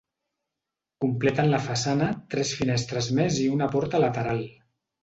Completen 1.05 1.51
la 1.53 1.59
façana 1.67 2.09
tres 2.35 2.55
finestres 2.63 3.13
més 3.21 3.41
i 3.47 3.51
una 3.59 3.73
porta 3.77 4.07
lateral. 4.09 4.47